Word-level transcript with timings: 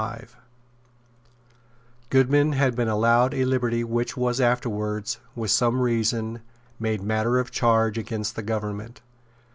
Goodman 2.09 2.53
had 2.53 2.75
been 2.75 2.87
allowed 2.87 3.35
a 3.35 3.45
liberty 3.45 3.83
which 3.83 4.17
was 4.17 4.41
afterwards, 4.41 5.19
with 5.35 5.51
some 5.51 5.79
reason, 5.79 6.41
made 6.79 7.03
matter 7.03 7.37
of 7.37 7.51
charge 7.51 7.99
against 7.99 8.35
the 8.35 8.41
government. 8.41 9.01